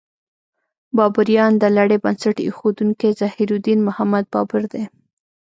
بابریان: 0.95 1.53
د 1.57 1.63
لړۍ 1.77 1.97
بنسټ 2.03 2.35
ایښودونکی 2.41 3.09
ظهیرالدین 3.19 3.79
محمد 3.87 4.25
بابر 4.33 4.61
دی. 4.73 4.83